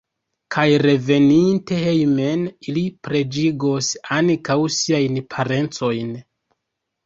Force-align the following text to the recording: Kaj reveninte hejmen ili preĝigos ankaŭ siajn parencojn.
Kaj 0.53 0.61
reveninte 0.83 1.77
hejmen 1.81 2.47
ili 2.71 2.85
preĝigos 3.09 3.93
ankaŭ 4.19 4.59
siajn 4.81 5.23
parencojn. 5.37 6.15